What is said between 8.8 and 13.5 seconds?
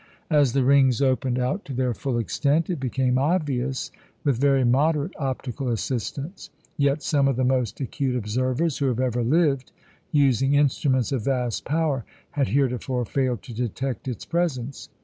have ever lived, using instruments of vast power, had heretofore failed